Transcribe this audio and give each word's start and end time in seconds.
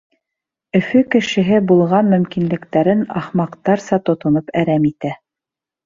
Өфө 0.79 1.01
кешеһе 1.15 1.59
булған 1.73 2.11
мөмкинлектәрен 2.15 3.07
ахмаҡтарса 3.23 4.05
тотоноп 4.11 4.55
әрәм 4.65 4.93
итә. 4.95 5.19